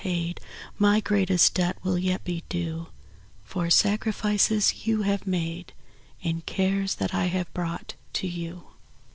'* 0.01 0.01
7^0 0.01 0.35
My 0.79 0.99
greatest 0.99 1.53
debt 1.53 1.77
will 1.83 1.99
yet 1.99 2.23
be 2.23 2.43
due 2.49 2.87
For 3.43 3.69
sacrifices 3.69 4.87
you 4.87 5.03
bave 5.03 5.27
made 5.27 5.73
And 6.23 6.43
cares 6.47 6.95
that 6.95 7.13
I 7.13 7.25
have 7.27 7.53
brought 7.53 7.93
to 8.13 8.25
you. 8.27 8.63